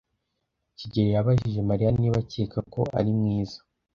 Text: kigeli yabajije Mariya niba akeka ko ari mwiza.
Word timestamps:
kigeli 0.77 1.09
yabajije 1.15 1.59
Mariya 1.69 1.91
niba 1.99 2.17
akeka 2.23 2.59
ko 2.73 2.81
ari 2.99 3.11
mwiza. 3.19 3.57